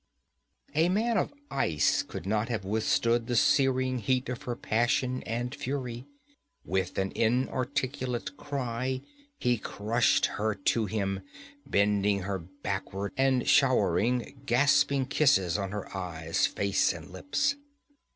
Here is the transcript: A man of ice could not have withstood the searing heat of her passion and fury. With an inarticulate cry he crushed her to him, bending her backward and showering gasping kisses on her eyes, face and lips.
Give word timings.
A 0.73 0.89
man 0.89 1.15
of 1.15 1.31
ice 1.51 2.01
could 2.01 2.25
not 2.25 2.49
have 2.49 2.65
withstood 2.65 3.27
the 3.27 3.35
searing 3.35 3.99
heat 3.99 4.29
of 4.29 4.41
her 4.49 4.55
passion 4.55 5.21
and 5.27 5.53
fury. 5.53 6.07
With 6.65 6.97
an 6.97 7.11
inarticulate 7.13 8.35
cry 8.35 9.03
he 9.37 9.59
crushed 9.59 10.25
her 10.25 10.55
to 10.55 10.87
him, 10.87 11.21
bending 11.67 12.21
her 12.21 12.39
backward 12.39 13.13
and 13.15 13.47
showering 13.47 14.41
gasping 14.43 15.05
kisses 15.05 15.55
on 15.59 15.69
her 15.71 15.95
eyes, 15.95 16.47
face 16.47 16.93
and 16.93 17.11
lips. 17.11 17.55